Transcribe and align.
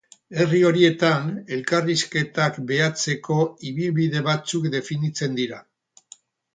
Herri 0.35 0.61
horietan, 0.69 1.27
elkarrizketak 1.57 2.59
behatzeko 2.73 3.39
ibilbide 3.73 4.27
batzuk 4.33 4.69
definitzen 4.81 5.43
dira. 5.43 5.65